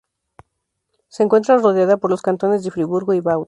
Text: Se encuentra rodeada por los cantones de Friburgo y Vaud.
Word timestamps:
Se 1.09 1.21
encuentra 1.21 1.59
rodeada 1.59 1.97
por 1.97 2.09
los 2.09 2.23
cantones 2.23 2.63
de 2.63 2.71
Friburgo 2.71 3.13
y 3.13 3.19
Vaud. 3.19 3.39